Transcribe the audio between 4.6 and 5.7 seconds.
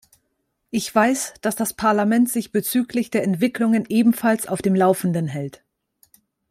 dem Laufenden hält.